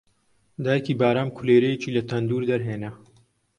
دایکی 0.63 0.93
بارام 1.01 1.29
کولێرەیەکی 1.37 1.93
لە 1.95 2.01
تەندوور 2.09 2.43
دەرهێنا 2.51 2.91